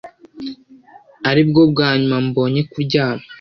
[1.29, 3.23] aribwo bwa nyuma mbonye kuryama